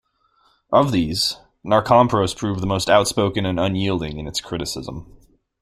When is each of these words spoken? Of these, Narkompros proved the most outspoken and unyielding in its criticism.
Of 0.73 0.91
these, 0.91 1.37
Narkompros 1.63 2.35
proved 2.35 2.59
the 2.61 2.65
most 2.65 2.89
outspoken 2.89 3.45
and 3.45 3.59
unyielding 3.59 4.17
in 4.17 4.25
its 4.25 4.41
criticism. 4.41 5.15